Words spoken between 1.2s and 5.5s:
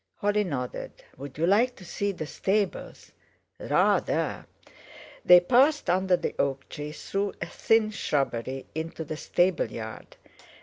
you like to see the stables?" "Rather!" They